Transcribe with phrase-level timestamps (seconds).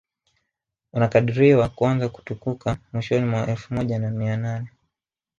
[0.93, 4.69] unakadiriwa kuanza kutukuka mwishoni mwa elfu moja na mia nane